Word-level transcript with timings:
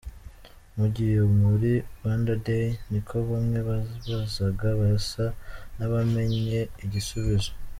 Mugiye 0.77 1.17
muri 1.41 1.71
“Rwanda 1.95 2.31
Day?” 2.45 2.67
Niko 2.89 3.15
bamwe 3.29 3.59
bababazaga, 3.67 4.67
basa 4.79 5.25
n’abamenye 5.77 6.59
igisubizo. 6.85 7.51